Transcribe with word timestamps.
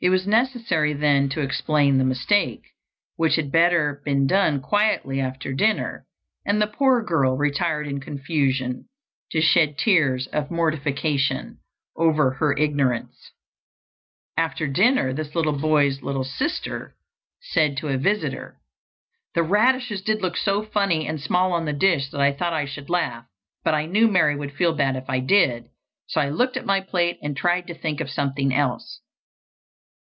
It 0.00 0.10
was 0.10 0.28
necessary 0.28 0.92
then 0.92 1.28
to 1.30 1.40
explain 1.40 1.98
the 1.98 2.04
mistake, 2.04 2.62
which 3.16 3.34
had 3.34 3.50
better 3.50 4.00
been 4.04 4.28
done 4.28 4.60
quietly 4.60 5.20
after 5.20 5.52
dinner; 5.52 6.06
and 6.46 6.62
the 6.62 6.68
poor 6.68 7.02
girl 7.02 7.36
retired 7.36 7.88
in 7.88 7.98
confusion 7.98 8.88
to 9.32 9.40
shed 9.40 9.76
tears 9.76 10.28
of 10.28 10.52
mortification 10.52 11.58
over 11.96 12.34
her 12.34 12.56
ignorance. 12.56 13.32
After 14.36 14.68
dinner 14.68 15.12
this 15.12 15.30
boy's 15.32 16.00
little 16.00 16.22
sister 16.22 16.94
said 17.40 17.76
to 17.78 17.88
a 17.88 17.98
visitor, 17.98 18.60
"The 19.34 19.42
radishes 19.42 20.00
did 20.02 20.22
look 20.22 20.36
so 20.36 20.62
funny 20.62 21.08
and 21.08 21.20
small 21.20 21.52
on 21.52 21.64
the 21.64 21.72
dish 21.72 22.08
that 22.10 22.20
I 22.20 22.30
thought 22.32 22.52
I 22.52 22.66
should 22.66 22.88
laugh, 22.88 23.26
but 23.64 23.74
I 23.74 23.86
knew 23.86 24.06
Mary 24.06 24.36
would 24.36 24.54
feel 24.54 24.74
bad 24.76 24.94
if 24.94 25.10
I 25.10 25.18
did, 25.18 25.70
so 26.06 26.20
I 26.20 26.28
looked 26.28 26.56
at 26.56 26.64
my 26.64 26.80
plate 26.80 27.18
and 27.20 27.36
tried 27.36 27.66
to 27.66 27.74
think 27.74 28.00
of 28.00 28.10
something 28.10 28.54
else." 28.54 29.00